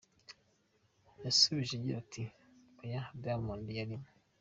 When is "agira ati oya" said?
1.77-3.01